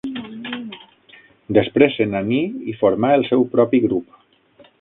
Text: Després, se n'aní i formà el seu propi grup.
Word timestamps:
Després, 1.59 1.97
se 1.99 2.09
n'aní 2.15 2.41
i 2.73 2.77
formà 2.83 3.15
el 3.19 3.29
seu 3.33 3.49
propi 3.57 3.85
grup. 3.89 4.21